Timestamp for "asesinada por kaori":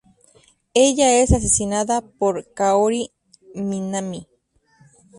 1.31-3.11